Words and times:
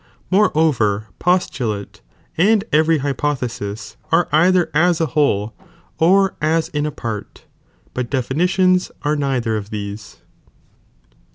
More 0.31 0.51
over 0.57 1.05
postulate 1.19 2.01
and 2.35 2.63
every 2.73 2.97
hypothesis 3.05 3.97
are 4.11 4.27
either 4.31 4.71
as 4.73 4.99
a 4.99 5.05
whole 5.13 5.53
or 5.99 6.33
as 6.41 6.69
in 6.69 6.87
a 6.87 6.91
part, 6.91 7.45
but 7.93 8.09
definitions 8.09 8.89
are 9.03 9.15
neither 9.15 9.55
of 9.57 9.69
these.' 9.69 10.17